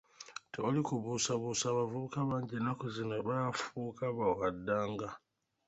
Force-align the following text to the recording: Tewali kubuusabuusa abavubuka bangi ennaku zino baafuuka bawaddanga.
Tewali 0.51 0.79
kubuusabuusa 0.87 1.65
abavubuka 1.69 2.17
bangi 2.29 2.53
ennaku 2.59 2.85
zino 2.95 3.15
baafuuka 3.27 4.05
bawaddanga. 4.17 5.09